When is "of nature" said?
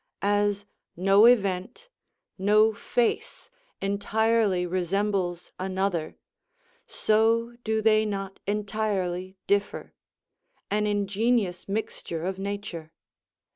12.25-12.93